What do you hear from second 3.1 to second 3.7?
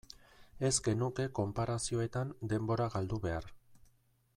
behar.